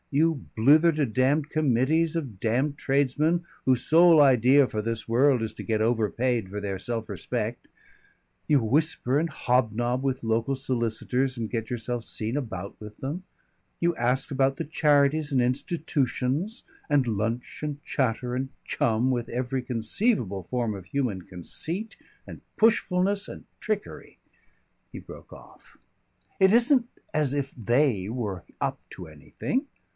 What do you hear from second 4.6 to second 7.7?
for this world is to get overpaid for their self respect;